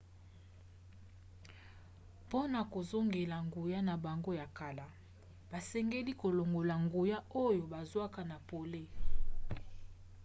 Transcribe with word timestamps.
mpona 2.25 2.59
kozongela 2.73 3.37
nguya 3.45 3.79
na 3.87 3.95
bango 4.03 4.31
ya 4.39 4.47
kala 4.57 4.87
basengeli 5.51 6.11
kolongola 6.21 6.75
nguya 6.83 7.17
oyo 7.45 7.63
bazwaka 7.73 8.21
na 8.29 8.37
pole 8.49 8.83